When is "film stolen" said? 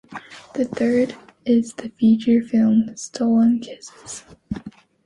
2.41-3.59